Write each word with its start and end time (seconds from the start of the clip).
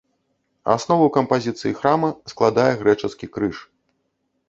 Аснову 0.75 1.09
кампазіцыі 1.19 1.77
храма 1.83 2.09
складае 2.35 2.69
грэчаскі 2.83 3.25
крыж. 3.37 3.57